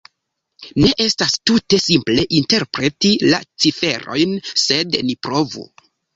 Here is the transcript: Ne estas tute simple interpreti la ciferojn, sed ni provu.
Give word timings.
Ne 0.83 0.87
estas 1.03 1.35
tute 1.49 1.79
simple 1.87 2.23
interpreti 2.39 3.13
la 3.27 3.41
ciferojn, 3.67 4.35
sed 4.65 4.99
ni 5.11 5.19
provu. 5.29 5.69